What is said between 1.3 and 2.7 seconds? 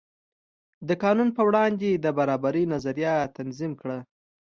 په وړاندې د برابرۍ